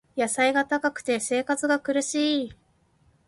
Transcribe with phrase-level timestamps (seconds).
[0.17, 2.53] 野菜が高くて生活が苦しい